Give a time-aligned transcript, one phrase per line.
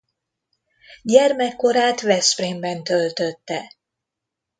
[1.03, 3.73] Gyermekkorát Veszprémben töltötte.